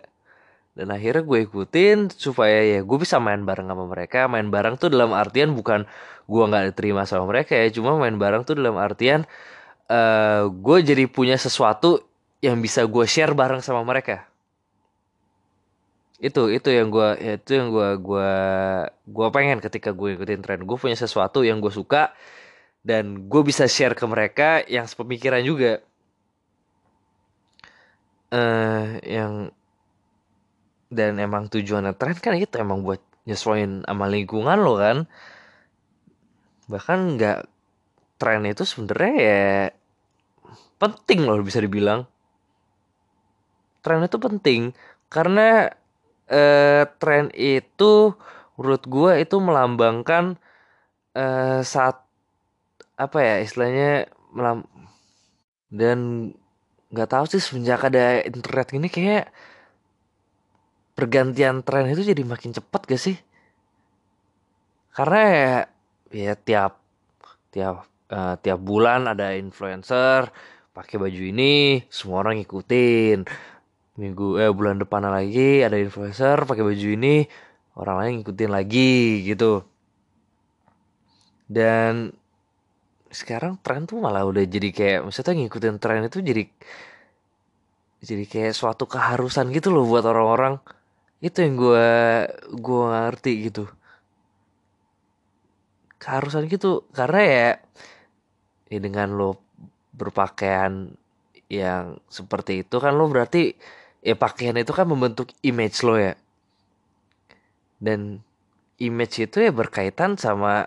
dan 0.72 0.88
akhirnya 0.88 1.20
gue 1.20 1.38
ikutin 1.44 2.08
supaya 2.08 2.64
ya 2.64 2.80
gue 2.80 2.98
bisa 3.00 3.20
main 3.20 3.44
bareng 3.44 3.68
sama 3.68 3.84
mereka. 3.84 4.24
Main 4.24 4.48
bareng 4.48 4.80
tuh 4.80 4.88
dalam 4.88 5.12
artian 5.12 5.52
bukan 5.52 5.84
gue 6.24 6.42
nggak 6.48 6.72
diterima 6.72 7.04
sama 7.04 7.28
mereka 7.28 7.58
ya 7.58 7.68
cuma 7.74 7.98
main 7.98 8.16
bareng 8.16 8.46
tuh 8.46 8.56
dalam 8.56 8.78
artian 8.78 9.26
uh, 9.90 10.48
gue 10.48 10.78
jadi 10.80 11.04
punya 11.10 11.36
sesuatu 11.36 12.00
yang 12.40 12.58
bisa 12.64 12.88
gue 12.88 13.04
share 13.04 13.36
bareng 13.36 13.60
sama 13.60 13.84
mereka. 13.84 14.24
Itu 16.22 16.48
itu 16.48 16.72
yang 16.72 16.88
gue 16.88 17.08
itu 17.20 17.50
yang 17.52 17.68
gue 17.68 17.88
gue 18.00 18.32
gue 18.88 19.26
pengen 19.34 19.58
ketika 19.60 19.92
gue 19.92 20.16
ikutin 20.16 20.40
tren. 20.40 20.64
Gue 20.64 20.78
punya 20.80 20.96
sesuatu 20.96 21.44
yang 21.44 21.60
gue 21.60 21.72
suka 21.72 22.16
dan 22.80 23.28
gue 23.28 23.42
bisa 23.44 23.68
share 23.68 23.92
ke 23.92 24.04
mereka 24.08 24.64
yang 24.66 24.88
sepemikiran 24.88 25.44
juga. 25.44 25.84
Uh, 28.32 28.96
yang 29.04 29.52
dan 30.92 31.16
emang 31.16 31.48
tujuannya 31.48 31.96
tren 31.96 32.16
kan 32.20 32.36
itu 32.36 32.60
emang 32.60 32.84
buat 32.84 33.00
nyesuaiin 33.24 33.88
sama 33.88 34.06
lingkungan 34.12 34.60
lo 34.60 34.76
kan. 34.76 35.08
Bahkan 36.68 36.98
nggak 37.16 37.38
tren 38.20 38.44
itu 38.44 38.62
sebenarnya 38.68 39.14
ya 39.16 39.42
penting 40.76 41.24
loh 41.24 41.40
bisa 41.40 41.58
dibilang. 41.64 42.04
Tren 43.82 44.04
itu 44.04 44.18
penting 44.20 44.76
karena 45.08 45.72
eh, 46.28 46.84
tren 47.00 47.32
itu 47.34 48.14
menurut 48.60 48.84
gue 48.86 49.12
itu 49.24 49.36
melambangkan 49.40 50.36
eh, 51.16 51.60
saat 51.64 52.04
apa 53.00 53.18
ya 53.18 53.36
istilahnya 53.42 54.06
melam 54.30 54.68
dan 55.72 56.30
nggak 56.92 57.08
tahu 57.08 57.24
sih 57.32 57.40
semenjak 57.40 57.80
ada 57.88 58.20
internet 58.22 58.68
ini 58.76 58.88
kayak 58.92 59.32
pergantian 61.02 61.66
tren 61.66 61.90
itu 61.90 62.06
jadi 62.06 62.22
makin 62.22 62.54
cepat 62.54 62.86
gak 62.86 63.02
sih? 63.02 63.18
Karena 64.94 65.20
ya, 65.26 65.58
ya 66.14 66.32
tiap 66.38 66.78
tiap 67.50 67.90
uh, 68.14 68.38
tiap 68.38 68.58
bulan 68.62 69.10
ada 69.10 69.34
influencer 69.34 70.30
pakai 70.70 71.02
baju 71.02 71.22
ini, 71.26 71.82
semua 71.90 72.22
orang 72.22 72.38
ngikutin. 72.38 73.26
Minggu 73.98 74.38
eh 74.38 74.52
bulan 74.54 74.78
depan 74.78 75.02
lagi 75.04 75.66
ada 75.66 75.74
influencer 75.74 76.46
pakai 76.46 76.62
baju 76.62 76.88
ini, 76.94 77.26
orang 77.74 77.96
lain 77.98 78.12
ngikutin 78.22 78.50
lagi 78.54 79.26
gitu. 79.26 79.66
Dan 81.50 82.14
sekarang 83.12 83.58
tren 83.60 83.84
tuh 83.84 84.00
malah 84.00 84.24
udah 84.24 84.46
jadi 84.46 84.72
kayak 84.72 85.00
maksudnya 85.04 85.34
ngikutin 85.36 85.76
tren 85.82 86.08
itu 86.08 86.24
jadi 86.24 86.48
jadi 88.00 88.24
kayak 88.24 88.54
suatu 88.56 88.88
keharusan 88.88 89.52
gitu 89.52 89.68
loh 89.68 89.84
buat 89.84 90.08
orang-orang 90.08 90.56
itu 91.22 91.38
yang 91.38 91.54
gue 91.54 91.90
gue 92.58 92.82
ngerti 92.90 93.32
gitu. 93.48 93.64
Keharusan 96.02 96.50
gitu 96.50 96.82
karena 96.90 97.20
ya 97.22 97.48
ya 98.66 98.78
dengan 98.82 99.14
lo 99.14 99.38
berpakaian 99.94 100.90
yang 101.46 102.02
seperti 102.10 102.66
itu 102.66 102.76
kan 102.82 102.98
lo 102.98 103.06
berarti 103.06 103.54
ya 104.02 104.18
pakaian 104.18 104.58
itu 104.58 104.74
kan 104.74 104.90
membentuk 104.90 105.30
image 105.46 105.78
lo 105.86 105.94
ya. 105.94 106.18
Dan 107.78 108.18
image 108.82 109.22
itu 109.22 109.38
ya 109.38 109.54
berkaitan 109.54 110.18
sama 110.18 110.66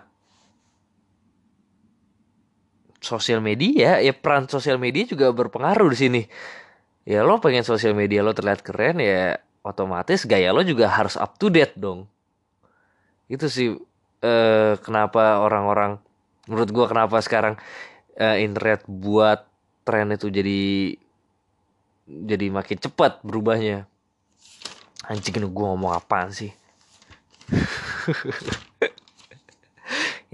sosial 3.04 3.44
media 3.44 4.00
ya 4.00 4.12
peran 4.16 4.48
sosial 4.48 4.80
media 4.80 5.04
juga 5.04 5.28
berpengaruh 5.36 5.92
di 5.92 5.98
sini. 6.00 6.22
Ya 7.04 7.22
lo 7.28 7.38
pengen 7.44 7.62
sosial 7.62 7.92
media 7.92 8.24
lo 8.24 8.32
terlihat 8.32 8.64
keren 8.64 8.98
ya 9.04 9.36
otomatis 9.66 10.22
gaya 10.22 10.54
lo 10.54 10.62
juga 10.62 10.86
harus 10.86 11.18
up 11.18 11.34
to 11.34 11.50
date 11.50 11.74
dong. 11.74 12.06
Itu 13.26 13.50
sih 13.50 13.74
eh, 14.22 14.74
kenapa 14.78 15.42
orang-orang 15.42 15.98
menurut 16.46 16.70
gue 16.70 16.86
kenapa 16.86 17.18
sekarang 17.18 17.58
eh, 18.14 18.46
internet 18.46 18.86
buat 18.86 19.42
tren 19.82 20.14
itu 20.14 20.30
jadi 20.30 20.94
jadi 22.06 22.46
makin 22.54 22.78
cepat 22.78 23.18
berubahnya. 23.26 23.90
Anjing 25.06 25.42
gue 25.42 25.50
ngomong 25.50 25.94
apaan 25.94 26.30
sih? 26.30 26.54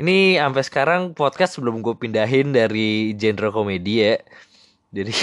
Ini 0.01 0.41
sampai 0.41 0.65
sekarang 0.65 1.13
podcast 1.13 1.61
sebelum 1.61 1.85
gue 1.85 1.93
pindahin 1.93 2.57
dari 2.57 3.13
genre 3.17 3.53
komedi 3.53 4.01
ya. 4.01 4.17
Jadi 4.93 5.13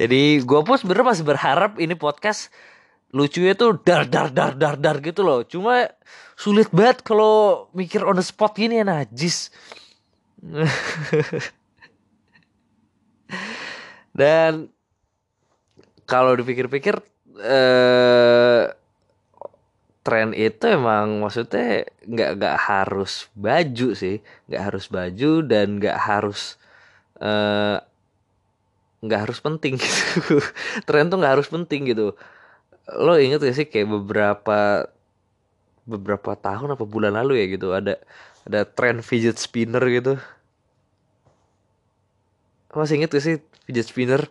Jadi 0.00 0.40
gue 0.40 0.60
pun 0.64 0.80
sebenernya 0.80 1.12
masih 1.12 1.28
berharap 1.28 1.76
ini 1.76 1.92
podcast 1.92 2.48
lucunya 3.12 3.52
tuh 3.52 3.76
dar 3.84 4.08
dar 4.08 4.32
dar 4.32 4.56
dar 4.56 4.80
dar 4.80 4.96
gitu 5.04 5.20
loh. 5.20 5.44
Cuma 5.44 5.92
sulit 6.40 6.72
banget 6.72 7.04
kalau 7.04 7.68
mikir 7.76 8.00
on 8.08 8.16
the 8.16 8.24
spot 8.24 8.56
gini 8.56 8.80
ya 8.80 8.84
najis. 8.88 9.52
Dan 14.16 14.72
kalau 16.08 16.32
dipikir-pikir 16.32 16.96
eh 17.44 18.72
tren 20.00 20.32
itu 20.32 20.64
emang 20.64 21.20
maksudnya 21.20 21.84
nggak 22.08 22.30
nggak 22.40 22.56
harus 22.56 23.28
baju 23.36 23.92
sih, 23.92 24.24
nggak 24.48 24.62
harus 24.64 24.88
baju 24.88 25.44
dan 25.44 25.76
nggak 25.76 25.98
harus 26.00 26.56
eh 27.20 27.78
nggak 29.00 29.20
harus 29.28 29.38
penting 29.40 29.80
gitu. 29.80 30.40
Tren 30.88 31.08
tuh 31.08 31.18
nggak 31.20 31.32
harus 31.40 31.48
penting 31.48 31.88
gitu. 31.88 32.12
Lo 32.90 33.16
inget 33.16 33.40
gak 33.40 33.56
sih 33.56 33.66
kayak 33.68 33.88
beberapa 33.88 34.88
beberapa 35.88 36.36
tahun 36.36 36.76
apa 36.76 36.84
bulan 36.86 37.16
lalu 37.16 37.40
ya 37.42 37.46
gitu 37.50 37.74
ada 37.74 37.98
ada 38.44 38.62
tren 38.68 39.00
fidget 39.00 39.40
spinner 39.40 39.82
gitu. 39.88 40.20
Masih 42.70 43.02
inget 43.02 43.10
gak 43.10 43.24
sih 43.24 43.36
fidget 43.66 43.88
spinner? 43.88 44.22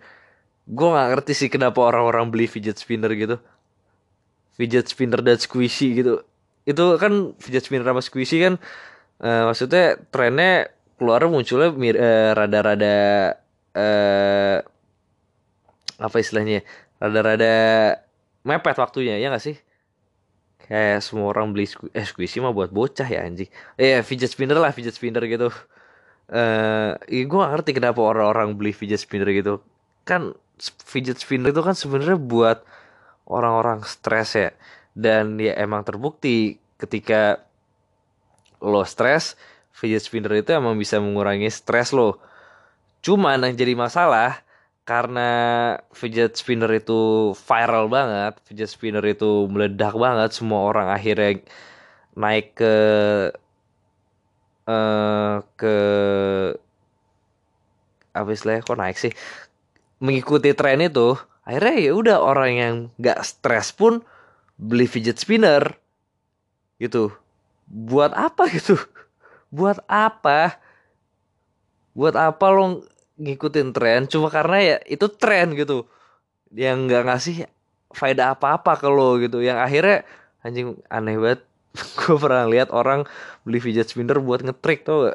Gue 0.69 0.87
nggak 0.93 1.07
ngerti 1.17 1.33
sih 1.33 1.49
kenapa 1.49 1.81
orang-orang 1.81 2.29
beli 2.29 2.45
fidget 2.45 2.77
spinner 2.77 3.09
gitu. 3.17 3.41
Fidget 4.53 4.85
spinner 4.91 5.19
dan 5.25 5.41
squishy 5.41 5.97
gitu. 5.97 6.21
Itu 6.63 6.99
kan 7.01 7.33
fidget 7.41 7.65
spinner 7.65 7.89
sama 7.89 8.05
squishy 8.05 8.37
kan 8.37 8.61
uh, 9.23 9.49
maksudnya 9.51 9.97
trennya 10.13 10.71
keluar 10.99 11.23
munculnya 11.31 11.71
uh, 11.71 12.31
rada-rada 12.35 12.97
eh 13.75 14.57
apa 15.99 16.15
istilahnya 16.17 16.63
rada-rada 16.97 17.53
mepet 18.47 18.77
waktunya 18.79 19.19
ya 19.19 19.29
gak 19.29 19.43
sih? 19.43 19.57
Kayak 20.69 21.01
semua 21.03 21.33
orang 21.33 21.51
beli 21.51 21.65
squ 21.67 21.89
eh 21.91 22.05
squishy 22.05 22.39
mah 22.39 22.53
buat 22.55 22.71
bocah 22.71 23.07
ya 23.07 23.25
anjing. 23.25 23.49
Eh 23.75 23.99
fidget 24.05 24.31
spinner 24.31 24.57
lah 24.57 24.71
fidget 24.71 24.95
spinner 24.95 25.23
gitu. 25.27 25.51
Eh 26.29 26.93
uh, 26.95 27.25
gue 27.25 27.39
gak 27.39 27.51
ngerti 27.57 27.71
kenapa 27.77 27.99
orang-orang 27.99 28.55
beli 28.55 28.71
fidget 28.71 29.01
spinner 29.01 29.29
gitu. 29.33 29.59
Kan 30.07 30.37
fidget 30.61 31.19
spinner 31.19 31.51
itu 31.51 31.61
kan 31.65 31.75
sebenarnya 31.75 32.17
buat 32.19 32.63
orang-orang 33.27 33.83
stres 33.83 34.37
ya. 34.37 34.49
Dan 34.95 35.37
ya 35.39 35.55
emang 35.59 35.83
terbukti 35.83 36.59
ketika 36.79 37.43
lo 38.59 38.83
stres 38.83 39.39
fidget 39.71 40.03
spinner 40.03 40.35
itu 40.35 40.51
emang 40.51 40.75
bisa 40.75 40.99
mengurangi 40.99 41.47
stres 41.47 41.95
lo 41.95 42.19
Cuman 42.99 43.47
yang 43.47 43.55
jadi 43.55 43.73
masalah 43.79 44.43
karena 44.83 45.29
fidget 45.93 46.33
spinner 46.35 46.71
itu 46.73 47.31
viral 47.37 47.85
banget, 47.87 48.41
fidget 48.43 48.69
spinner 48.73 49.05
itu 49.05 49.45
meledak 49.45 49.93
banget, 49.93 50.33
semua 50.33 50.65
orang 50.65 50.89
akhirnya 50.89 51.45
naik 52.17 52.57
ke 52.57 52.75
uh, 54.65 55.45
ke 55.53 55.75
apa 58.17 58.29
istilahnya 58.33 58.65
kok 58.65 58.79
naik 58.81 58.97
sih? 58.97 59.13
Mengikuti 60.01 60.51
tren 60.57 60.81
itu 60.81 61.15
akhirnya 61.45 61.75
ya 61.79 61.91
udah 61.93 62.17
orang 62.19 62.51
yang 62.57 62.75
nggak 62.97 63.19
stres 63.23 63.71
pun 63.71 64.01
beli 64.57 64.89
fidget 64.89 65.21
spinner 65.21 65.77
gitu. 66.81 67.13
Buat 67.69 68.17
apa 68.17 68.49
gitu? 68.49 68.75
Buat 69.55 69.85
apa 69.85 70.57
buat 71.93 72.15
apa 72.15 72.45
lo 72.49 72.85
ngikutin 73.19 73.75
tren? 73.75 74.07
Cuma 74.07 74.31
karena 74.31 74.57
ya 74.59 74.77
itu 74.87 75.05
tren 75.11 75.53
gitu. 75.53 75.85
Yang 76.53 76.77
nggak 76.89 77.03
ngasih 77.05 77.35
faedah 77.93 78.37
apa-apa 78.37 78.79
ke 78.79 78.87
lo 78.89 79.19
gitu. 79.21 79.43
Yang 79.43 79.59
akhirnya 79.59 79.97
anjing 80.41 80.79
aneh 80.87 81.17
banget. 81.19 81.41
Gue 82.01 82.17
pernah 82.17 82.49
lihat 82.49 82.73
orang 82.73 83.05
beli 83.45 83.61
fidget 83.61 83.93
spinner 83.93 84.17
buat 84.17 84.41
ngetrik 84.41 84.83
tuh 84.83 85.13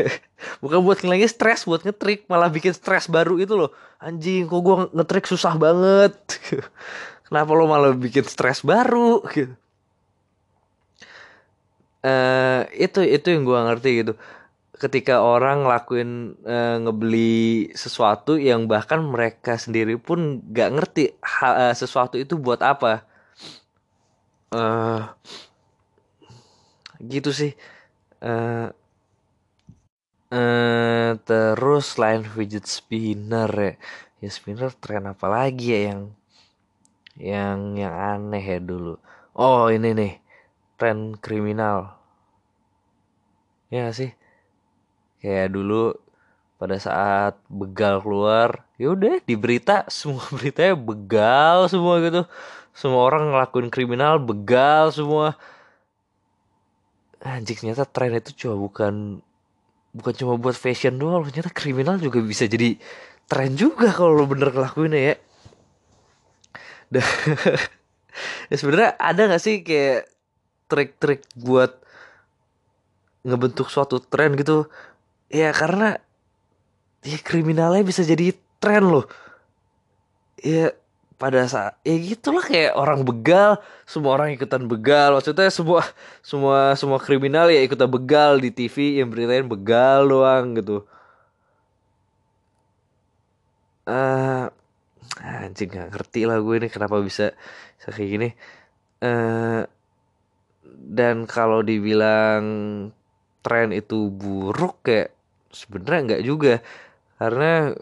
bukan 0.62 0.78
buat 0.80 1.02
ngilangin 1.02 1.26
stres 1.26 1.66
buat 1.66 1.82
ngetrik. 1.82 2.30
Malah 2.30 2.52
bikin 2.54 2.70
stres 2.70 3.10
baru 3.10 3.40
itu 3.42 3.58
loh. 3.58 3.74
Anjing 3.98 4.46
kok 4.46 4.62
gue 4.62 4.76
ngetrik 4.94 5.26
susah 5.26 5.58
banget. 5.58 6.14
Kenapa 7.26 7.50
lo 7.52 7.66
malah 7.66 7.92
bikin 7.92 8.24
stres 8.24 8.62
baru? 8.62 9.26
Gitu. 9.26 9.52
Uh, 11.98 12.62
itu 12.78 13.02
itu 13.02 13.26
yang 13.26 13.42
gue 13.42 13.58
ngerti 13.58 13.90
gitu 14.06 14.14
ketika 14.78 15.18
orang 15.18 15.66
ngelakuin 15.66 16.38
uh, 16.46 16.78
ngebeli 16.86 17.74
sesuatu 17.74 18.38
yang 18.38 18.70
bahkan 18.70 19.02
mereka 19.02 19.58
sendiri 19.58 19.98
pun 19.98 20.38
gak 20.54 20.70
ngerti 20.70 21.18
uh, 21.42 21.74
sesuatu 21.74 22.14
itu 22.14 22.38
buat 22.38 22.62
apa. 22.62 23.02
Uh, 24.54 25.10
gitu 27.02 27.34
sih. 27.34 27.58
Uh, 28.22 28.70
uh, 30.30 31.18
terus 31.26 31.98
selain 31.98 32.22
fidget 32.22 32.70
spinner 32.70 33.50
ya. 33.50 33.74
Ya 34.22 34.30
spinner 34.30 34.70
tren 34.78 35.10
apa 35.10 35.26
lagi 35.26 35.74
ya 35.74 35.80
yang 35.94 36.02
yang 37.18 37.58
yang 37.74 37.94
aneh 37.94 38.42
ya 38.46 38.58
dulu? 38.62 38.94
Oh 39.34 39.66
ini 39.74 39.90
nih 39.90 40.12
tren 40.78 41.18
kriminal. 41.18 41.98
Ya 43.74 43.90
sih 43.90 44.14
kayak 45.18 45.54
dulu 45.54 45.94
pada 46.58 46.74
saat 46.82 47.38
begal 47.46 48.02
keluar 48.02 48.66
yaudah 48.82 49.22
di 49.22 49.38
berita 49.38 49.86
semua 49.86 50.26
beritanya 50.36 50.74
begal 50.74 51.70
semua 51.70 52.02
gitu. 52.02 52.22
Semua 52.74 53.02
orang 53.10 53.34
ngelakuin 53.34 53.70
kriminal 53.74 54.22
begal 54.22 54.94
semua. 54.94 55.34
Anjing 57.18 57.58
ternyata 57.58 57.82
tren 57.82 58.14
itu 58.14 58.30
cuma 58.46 58.54
bukan 58.54 59.18
bukan 59.90 60.14
cuma 60.14 60.38
buat 60.38 60.54
fashion 60.54 60.94
doang 61.02 61.26
ternyata 61.26 61.50
kriminal 61.50 61.98
juga 61.98 62.22
bisa 62.22 62.46
jadi 62.46 62.78
tren 63.26 63.58
juga 63.58 63.90
kalau 63.90 64.14
lo 64.14 64.24
bener 64.30 64.54
ngelakuinnya 64.54 65.14
ya. 65.14 65.16
Dan 66.94 67.04
ya 68.50 68.56
sebenarnya 68.56 68.90
ada 68.96 69.22
gak 69.34 69.42
sih 69.42 69.60
kayak 69.66 70.08
trik-trik 70.70 71.26
buat 71.34 71.82
ngebentuk 73.26 73.68
suatu 73.68 73.98
tren 73.98 74.38
gitu 74.38 74.70
ya 75.28 75.52
karena 75.52 76.00
ya 77.04 77.18
kriminalnya 77.20 77.84
bisa 77.84 78.02
jadi 78.04 78.34
tren 78.60 78.84
loh. 78.88 79.06
Ya 80.40 80.72
pada 81.18 81.42
saat 81.50 81.74
ya 81.82 81.98
gitulah 81.98 82.46
kayak 82.46 82.78
orang 82.78 83.02
begal 83.02 83.58
semua 83.84 84.14
orang 84.16 84.34
ikutan 84.34 84.64
begal. 84.70 85.18
Maksudnya 85.18 85.50
semua 85.50 85.82
semua 86.22 86.78
semua 86.78 86.98
kriminal 87.02 87.50
ya 87.50 87.60
ikutan 87.64 87.90
begal 87.90 88.38
di 88.38 88.50
TV 88.54 89.02
yang 89.02 89.10
beritain 89.10 89.46
begal 89.46 90.06
doang 90.06 90.54
gitu. 90.58 90.86
Uh, 93.88 94.52
anjing 95.24 95.72
gak 95.72 95.88
ngerti 95.96 96.28
lah 96.28 96.38
gue 96.44 96.54
ini 96.60 96.68
kenapa 96.68 97.00
bisa, 97.00 97.32
bisa 97.80 97.88
kayak 97.90 98.10
gini. 98.12 98.28
Uh, 99.00 99.64
dan 100.76 101.24
kalau 101.24 101.64
dibilang 101.64 102.44
tren 103.42 103.72
itu 103.72 104.12
buruk 104.12 104.84
kayak 104.84 105.17
sebenarnya 105.52 106.00
nggak 106.14 106.24
juga. 106.24 106.54
Karena 107.18 107.74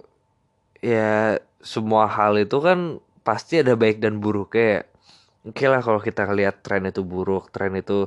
ya 0.80 1.40
semua 1.60 2.06
hal 2.06 2.38
itu 2.40 2.56
kan 2.62 3.02
pasti 3.26 3.58
ada 3.60 3.74
baik 3.74 3.98
dan 3.98 4.22
buruk 4.22 4.54
kayak 4.54 4.86
oke 5.42 5.58
okay 5.58 5.66
lah 5.66 5.82
kalau 5.82 5.98
kita 5.98 6.30
ngelihat 6.30 6.62
tren 6.62 6.86
itu 6.86 7.02
buruk 7.02 7.50
tren 7.50 7.74
itu 7.74 8.06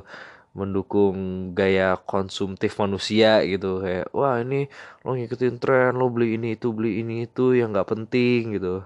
mendukung 0.56 1.50
gaya 1.54 1.94
konsumtif 2.08 2.74
manusia 2.80 3.44
gitu. 3.46 3.84
Kayak 3.84 4.10
wah 4.16 4.40
ini 4.42 4.66
lo 5.06 5.14
ngikutin 5.14 5.56
tren 5.62 5.94
lo 5.94 6.10
beli 6.10 6.34
ini 6.40 6.58
itu 6.58 6.72
beli 6.74 7.04
ini 7.04 7.28
itu 7.28 7.54
yang 7.54 7.70
nggak 7.70 7.88
penting 7.94 8.58
gitu. 8.58 8.82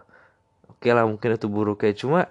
Oke 0.69 0.91
okay 0.91 0.93
lah 0.93 1.09
mungkin 1.09 1.39
itu 1.39 1.47
buruk 1.49 1.87
kayak 1.87 1.97
cuma 1.97 2.29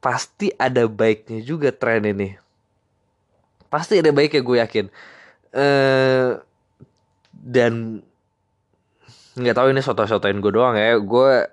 pasti 0.00 0.48
ada 0.56 0.88
baiknya 0.88 1.44
juga 1.44 1.68
tren 1.74 2.08
ini. 2.08 2.38
Pasti 3.68 4.00
ada 4.00 4.10
baiknya 4.10 4.40
gue 4.40 4.56
yakin. 4.62 4.86
Eh 5.52 6.49
dan 7.40 8.04
nggak 9.40 9.56
tahu 9.56 9.72
ini 9.72 9.80
soto-sotoin 9.80 10.38
gue 10.44 10.52
doang 10.52 10.76
ya. 10.76 11.00
Gue 11.00 11.48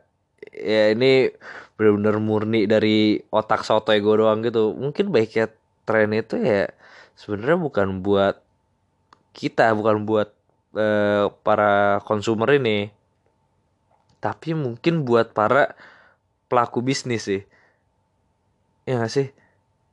ya 0.51 0.91
ini 0.91 1.31
benar-benar 1.79 2.17
murni 2.19 2.67
dari 2.67 3.21
otak 3.31 3.63
sotoy 3.63 4.03
gue 4.03 4.15
doang 4.19 4.43
gitu. 4.43 4.75
Mungkin 4.75 5.09
baiknya 5.09 5.49
tren 5.87 6.11
itu 6.11 6.35
ya 6.37 6.67
sebenarnya 7.15 7.57
bukan 7.57 7.87
buat 8.03 8.43
kita 9.31 9.71
bukan 9.77 10.03
buat 10.03 10.29
uh, 10.75 11.31
para 11.41 12.03
konsumer 12.03 12.59
ini. 12.59 12.91
Tapi 14.19 14.57
mungkin 14.57 15.05
buat 15.07 15.31
para 15.31 15.77
pelaku 16.51 16.83
bisnis 16.83 17.29
sih. 17.29 17.41
Ya 18.89 18.99
gak 18.99 19.13
sih? 19.13 19.29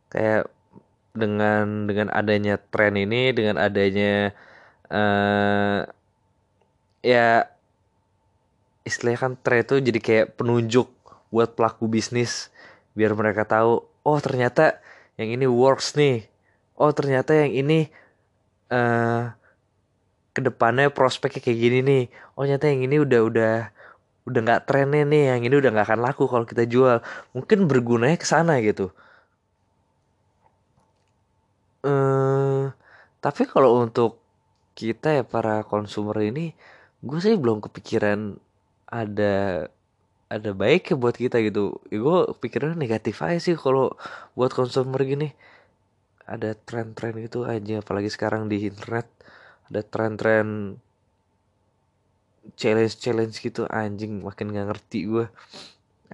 Kayak 0.08 0.48
dengan 1.14 1.86
dengan 1.86 2.10
adanya 2.10 2.58
tren 2.58 2.98
ini 2.98 3.30
dengan 3.30 3.54
adanya 3.60 4.34
uh, 4.90 5.86
ya 7.04 7.48
istilahnya 8.84 9.20
kan 9.20 9.32
tren 9.40 9.64
itu 9.64 9.80
jadi 9.80 10.00
kayak 10.00 10.26
penunjuk 10.36 10.88
buat 11.32 11.56
pelaku 11.56 11.88
bisnis 11.88 12.52
biar 12.92 13.16
mereka 13.16 13.48
tahu 13.48 13.82
oh 14.04 14.18
ternyata 14.20 14.78
yang 15.16 15.30
ini 15.34 15.46
works 15.46 15.94
nih. 15.94 16.26
Oh 16.74 16.90
ternyata 16.90 17.32
yang 17.34 17.54
ini 17.54 17.86
uh, 18.70 19.30
ke 20.34 20.40
depannya 20.42 20.90
prospeknya 20.90 21.40
kayak 21.40 21.58
gini 21.58 21.78
nih. 21.82 22.04
Oh 22.34 22.42
ternyata 22.42 22.66
yang 22.70 22.82
ini 22.86 22.96
udah 22.98 23.20
udah 23.22 23.54
udah 24.26 24.40
nggak 24.42 24.62
trennya 24.66 25.02
nih. 25.06 25.22
Yang 25.34 25.42
ini 25.46 25.54
udah 25.62 25.70
nggak 25.70 25.86
akan 25.86 26.00
laku 26.02 26.24
kalau 26.26 26.44
kita 26.46 26.66
jual. 26.66 26.98
Mungkin 27.32 27.70
bergunanya 27.70 28.18
ke 28.18 28.26
sana 28.26 28.58
gitu. 28.58 28.90
Uh, 31.84 32.72
tapi 33.20 33.44
kalau 33.44 33.84
untuk 33.84 34.23
kita 34.74 35.22
ya 35.22 35.24
para 35.26 35.62
konsumer 35.66 36.18
ini 36.22 36.54
gue 37.04 37.18
sih 37.22 37.38
belum 37.38 37.62
kepikiran 37.62 38.38
ada 38.90 39.66
ada 40.28 40.50
baiknya 40.56 40.96
buat 40.98 41.14
kita 41.14 41.38
gitu. 41.46 41.78
Ya 41.92 41.98
gue 42.02 42.18
pikirnya 42.42 42.74
negatif 42.74 43.22
aja 43.22 43.38
sih 43.38 43.54
kalau 43.54 43.94
buat 44.34 44.50
konsumer 44.50 45.00
gini. 45.06 45.30
Ada 46.24 46.56
tren-tren 46.56 47.14
gitu 47.20 47.44
aja 47.44 47.84
apalagi 47.84 48.08
sekarang 48.08 48.48
di 48.48 48.64
internet 48.64 49.06
ada 49.68 49.80
tren-tren 49.84 50.80
challenge-challenge 52.56 53.36
gitu. 53.44 53.68
Anjing 53.68 54.24
makin 54.24 54.50
gak 54.52 54.66
ngerti 54.72 55.06
gue 55.06 55.26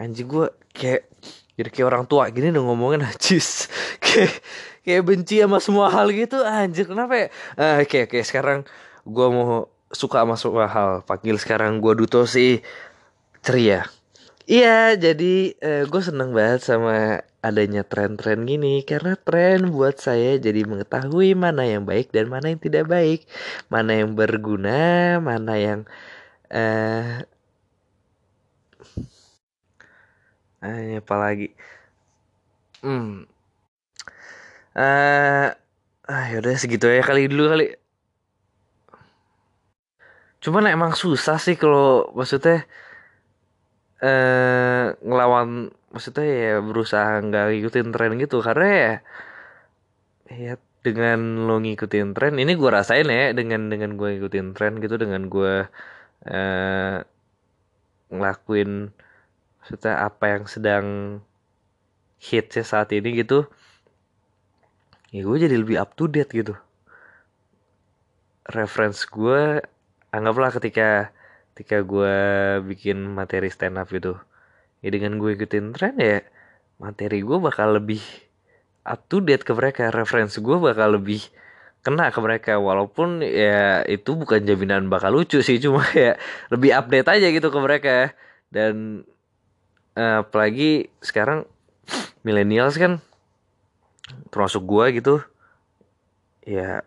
anjing 0.01 0.29
gue 0.33 0.47
kayak 0.73 1.05
jadi 1.61 1.69
kayak 1.69 1.89
orang 1.93 2.05
tua 2.09 2.33
gini 2.33 2.49
dong 2.49 2.73
ngomongin 2.73 3.05
najis 3.07 3.69
kayak 4.01 4.41
kayak 4.81 5.03
benci 5.05 5.45
sama 5.45 5.61
semua 5.61 5.93
hal 5.93 6.09
gitu 6.09 6.41
anjir. 6.41 6.89
Kenapa 6.89 7.15
ya? 7.15 7.27
Uh, 7.61 7.85
oke 7.85 8.09
oke 8.09 8.19
sekarang 8.25 8.65
gue 9.05 9.27
mau 9.29 9.69
suka 9.93 10.25
sama 10.25 10.41
semua 10.41 10.67
hal. 10.67 10.91
Panggil 11.05 11.37
sekarang 11.37 11.85
gue 11.85 11.93
duto 11.93 12.25
sih. 12.25 12.65
Ceria. 13.45 13.89
Iya, 14.51 14.99
jadi 14.99 15.55
uh, 15.63 15.69
eh, 15.69 15.85
gue 15.87 16.03
seneng 16.03 16.35
banget 16.35 16.67
sama 16.67 17.23
adanya 17.45 17.87
tren-tren 17.87 18.43
gini. 18.49 18.83
Karena 18.83 19.15
tren 19.15 19.71
buat 19.71 20.01
saya 20.01 20.37
jadi 20.41 20.67
mengetahui 20.67 21.39
mana 21.39 21.69
yang 21.69 21.87
baik 21.87 22.11
dan 22.11 22.27
mana 22.33 22.51
yang 22.51 22.61
tidak 22.61 22.89
baik, 22.91 23.31
mana 23.71 24.01
yang 24.01 24.17
berguna, 24.19 25.23
mana 25.23 25.55
yang 25.61 25.81
uh, 26.51 27.23
eh 30.65 31.01
apa 31.01 31.15
lagi? 31.23 31.47
Hmm. 32.85 33.29
Uh, 34.77 35.49
ah 36.11 36.25
yaudah 36.33 36.55
segitu 36.57 36.87
ya 36.89 37.03
kali 37.05 37.29
dulu 37.31 37.45
kali. 37.53 37.65
Cuman 40.41 40.65
emang 40.73 40.93
susah 40.97 41.37
sih 41.45 41.57
kalau 41.61 42.09
maksudnya 42.17 42.65
eh 44.01 44.97
ngelawan 45.05 45.69
maksudnya 45.93 46.25
ya 46.25 46.55
berusaha 46.65 47.21
nggak 47.27 47.45
ngikutin 47.53 47.89
tren 47.95 48.13
gitu 48.23 48.37
karena 48.47 48.67
ya 48.85 48.93
ya 50.31 50.53
dengan 50.81 51.45
lo 51.45 51.61
ngikutin 51.61 52.17
tren 52.17 52.35
ini 52.41 52.53
gue 52.57 52.71
rasain 52.73 53.05
ya 53.05 53.37
dengan 53.37 53.69
dengan 53.73 53.91
gue 54.01 54.09
ngikutin 54.17 54.57
tren 54.57 54.81
gitu 54.81 54.97
dengan 54.97 55.29
gue 55.29 55.69
eh, 56.25 56.97
ngelakuin 58.11 58.71
maksudnya 59.61 60.03
apa 60.03 60.25
yang 60.37 60.45
sedang 60.49 60.87
hitsnya 62.21 62.65
saat 62.65 62.93
ini 62.93 63.21
gitu 63.21 63.49
ya 65.11 65.27
gue 65.27 65.37
jadi 65.43 65.57
lebih 65.59 65.77
up 65.79 65.95
to 65.99 66.07
date 66.07 66.31
gitu. 66.31 66.55
Reference 68.51 69.07
gue 69.07 69.63
anggaplah 70.15 70.55
ketika 70.55 71.11
ketika 71.55 71.83
gue 71.83 72.17
bikin 72.67 73.11
materi 73.11 73.51
stand 73.51 73.79
up 73.79 73.91
gitu. 73.91 74.19
Ya 74.81 74.89
dengan 74.95 75.19
gue 75.19 75.37
ikutin 75.37 75.75
tren 75.77 75.99
ya 75.99 76.25
materi 76.81 77.21
gue 77.21 77.37
bakal 77.37 77.77
lebih 77.77 78.01
up 78.87 79.03
to 79.11 79.19
date 79.21 79.43
ke 79.43 79.53
mereka. 79.53 79.91
Referensi 79.91 80.39
gue 80.39 80.57
bakal 80.57 80.99
lebih 80.99 81.27
kena 81.83 82.15
ke 82.15 82.19
mereka. 82.23 82.53
Walaupun 82.63 83.21
ya 83.27 83.83
itu 83.91 84.15
bukan 84.15 84.47
jaminan 84.47 84.87
bakal 84.87 85.15
lucu 85.19 85.43
sih 85.43 85.59
cuma 85.59 85.83
ya 85.99 86.15
lebih 86.55 86.71
update 86.71 87.09
aja 87.11 87.27
gitu 87.35 87.51
ke 87.51 87.59
mereka. 87.59 87.97
Dan 88.51 89.05
uh, 90.01 90.25
apalagi 90.25 90.89
sekarang 91.05 91.45
millennials 92.25 92.81
kan 92.81 93.05
termasuk 94.33 94.65
gue 94.65 94.85
gitu 94.97 95.15
ya 96.49 96.81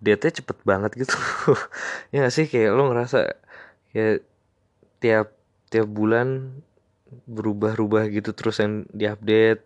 update-nya 0.00 0.32
cepet 0.40 0.58
banget 0.64 0.90
gitu. 0.96 1.16
Ya 2.12 2.26
gak 2.26 2.34
sih? 2.34 2.48
Kayak 2.48 2.74
lo 2.74 2.88
ngerasa 2.90 3.36
ya 3.94 4.18
tiap 4.98 5.36
tiap 5.70 5.86
bulan 5.86 6.56
berubah-ubah 7.28 8.08
gitu 8.10 8.32
terus 8.32 8.58
yang 8.58 8.88
diupdate. 8.90 9.62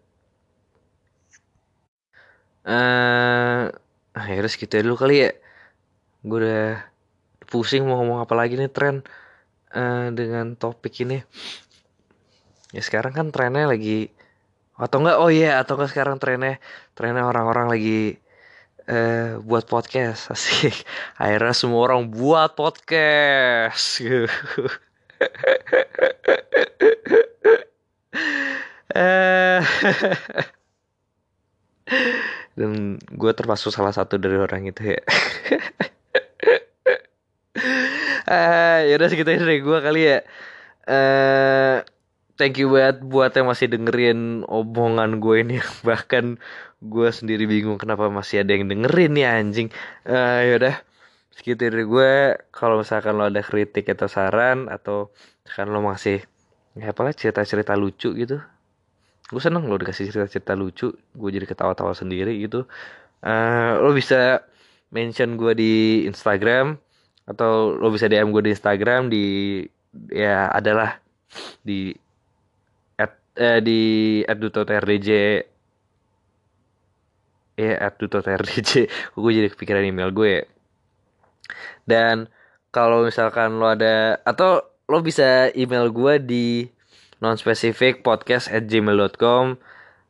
Eh 2.65 2.73
uh, 2.75 3.63
akhirnya 4.13 4.51
segitu 4.51 4.83
dulu 4.83 4.99
kali 4.99 5.25
ya. 5.25 5.31
Gue 6.27 6.39
udah 6.45 6.83
pusing 7.47 7.87
mau 7.87 8.03
ngomong 8.03 8.27
apa 8.27 8.35
lagi 8.35 8.59
nih 8.59 8.73
tren. 8.73 9.07
Uh, 9.75 10.15
dengan 10.15 10.55
topik 10.55 11.03
ini 11.03 11.19
ya 12.75 12.83
sekarang 12.83 13.15
kan 13.15 13.31
trennya 13.31 13.71
lagi 13.71 14.11
atau 14.75 14.99
enggak? 14.99 15.23
Oh 15.23 15.31
iya 15.31 15.47
yeah, 15.47 15.55
atau 15.63 15.79
enggak 15.79 15.95
sekarang 15.95 16.19
trennya 16.19 16.59
trennya 16.99 17.23
orang-orang 17.23 17.71
lagi 17.71 18.19
uh, 18.91 19.39
buat 19.47 19.71
podcast 19.71 20.35
asik. 20.35 20.75
Akhirnya 21.23 21.55
semua 21.55 21.87
orang 21.87 22.11
buat 22.11 22.59
podcast. 22.59 24.03
Uh, 24.03 24.27
dan 32.59 32.99
gue 32.99 33.33
termasuk 33.35 33.75
salah 33.75 33.93
satu 33.93 34.19
dari 34.19 34.39
orang 34.39 34.69
itu 34.69 34.95
ya. 34.95 35.03
Uh, 38.25 38.89
ya 38.89 38.97
udah 38.97 39.09
segitu 39.13 39.37
dari 39.37 39.61
gue 39.61 39.79
kali 39.85 40.03
ya. 40.09 40.19
Uh, 40.85 41.81
thank 42.35 42.59
you 42.59 42.71
banget 42.71 43.03
buat 43.03 43.31
yang 43.35 43.47
masih 43.51 43.71
dengerin 43.71 44.43
omongan 44.47 45.23
gue 45.23 45.37
ini. 45.43 45.57
Bahkan 45.89 46.39
gue 46.85 47.09
sendiri 47.11 47.49
bingung 47.49 47.79
kenapa 47.81 48.11
masih 48.11 48.45
ada 48.45 48.53
yang 48.55 48.67
dengerin 48.71 49.13
nih 49.15 49.27
anjing. 49.27 49.69
Uh, 50.05 50.41
ya 50.43 50.55
udah 50.61 50.77
segitu 51.35 51.67
dari 51.67 51.83
gue 51.83 52.13
kalau 52.55 52.79
misalkan 52.79 53.19
lo 53.19 53.27
ada 53.27 53.43
kritik 53.43 53.91
atau 53.91 54.07
saran 54.07 54.71
atau 54.71 55.11
misalkan 55.43 55.75
lo 55.75 55.83
masih 55.83 56.23
ya 56.79 56.91
apalah 56.91 57.15
cerita-cerita 57.15 57.75
lucu 57.79 58.15
gitu. 58.15 58.39
Gue 59.31 59.41
seneng 59.41 59.67
lo 59.67 59.79
dikasih 59.81 60.11
cerita-cerita 60.11 60.55
lucu. 60.55 60.93
Gue 60.95 61.31
jadi 61.33 61.47
ketawa-tawa 61.49 61.95
sendiri 61.97 62.39
gitu. 62.43 62.67
Uh, 63.25 63.81
lo 63.81 63.97
bisa 63.97 64.45
mention 64.93 65.41
gue 65.41 65.53
di 65.57 65.73
Instagram 66.07 66.77
atau 67.25 67.73
lo 67.81 67.89
bisa 67.89 68.05
DM 68.05 68.31
gue 68.37 68.43
di 68.45 68.53
Instagram 68.53 69.09
di 69.09 69.25
ya 70.13 70.53
adalah 70.53 71.01
di 71.65 72.04
eh, 73.39 73.61
di 73.63 73.83
@duto_trdj 74.27 75.09
ya 77.55 77.75
@duto_trdj 77.95 78.71
gue 79.15 79.31
jadi 79.31 79.49
kepikiran 79.51 79.87
email 79.87 80.11
gue 80.11 80.29
ya. 80.29 80.43
dan 81.87 82.27
kalau 82.75 83.07
misalkan 83.07 83.63
lo 83.63 83.71
ada 83.71 84.19
atau 84.27 84.67
lo 84.91 84.99
bisa 85.01 85.55
email 85.55 85.95
gue 85.95 86.15
di 86.19 86.47
non 87.23 87.39
spesifik 87.39 88.03
podcast 88.03 88.51
at 88.51 88.67
gmail.com 88.67 89.57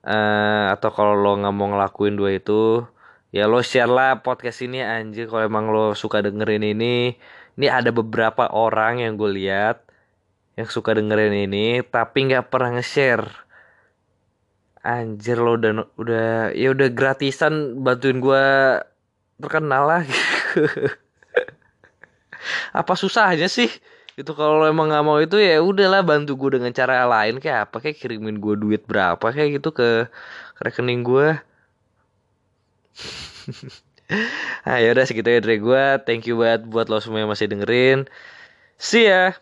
uh, 0.08 0.64
atau 0.72 0.90
kalau 0.90 1.12
lo 1.12 1.36
nggak 1.36 1.54
mau 1.54 1.68
ngelakuin 1.70 2.16
dua 2.16 2.40
itu 2.40 2.82
ya 3.30 3.44
lo 3.44 3.60
share 3.60 3.90
lah 3.90 4.24
podcast 4.24 4.64
ini 4.64 4.80
anjir. 4.80 5.28
Kalau 5.28 5.44
emang 5.44 5.68
lo 5.68 5.92
suka 5.92 6.24
dengerin 6.24 6.64
ini 6.64 7.14
ini 7.54 7.66
ada 7.70 7.92
beberapa 7.94 8.48
orang 8.50 9.04
yang 9.04 9.14
gue 9.20 9.30
lihat 9.30 9.83
yang 10.54 10.68
suka 10.70 10.94
dengerin 10.94 11.50
ini 11.50 11.82
tapi 11.82 12.30
nggak 12.30 12.50
pernah 12.50 12.78
nge-share. 12.78 13.26
Anjir 14.84 15.40
lo 15.40 15.56
udah 15.56 15.72
udah 15.96 16.28
ya 16.52 16.76
udah 16.76 16.88
gratisan 16.92 17.80
bantuin 17.80 18.20
gue 18.20 18.44
terkenal 19.40 19.82
lah. 19.88 20.02
Apa 22.78 22.92
susahnya 22.94 23.48
sih? 23.48 23.72
Itu 24.14 24.36
kalau 24.38 24.62
emang 24.68 24.92
nggak 24.92 25.04
mau 25.06 25.18
itu 25.18 25.40
ya 25.40 25.58
udahlah 25.58 26.06
bantu 26.06 26.38
gue 26.38 26.60
dengan 26.60 26.70
cara 26.70 27.02
lain 27.02 27.42
kayak 27.42 27.66
apa 27.66 27.82
kayak 27.82 27.98
kirimin 27.98 28.38
gue 28.38 28.54
duit 28.54 28.86
berapa 28.86 29.18
kayak 29.18 29.58
gitu 29.58 29.74
ke, 29.74 30.06
ke 30.54 30.60
rekening 30.62 31.02
gue 31.02 31.34
nah 34.62 34.78
ya 34.82 34.94
udah 34.94 35.02
segitu 35.02 35.26
ya 35.26 35.42
dari 35.42 35.58
gue 35.58 35.84
thank 36.06 36.30
you 36.30 36.38
banget 36.38 36.62
buat 36.70 36.86
lo 36.86 37.02
semua 37.02 37.26
yang 37.26 37.32
masih 37.32 37.50
dengerin. 37.50 38.06
See 38.78 39.10
ya 39.10 39.34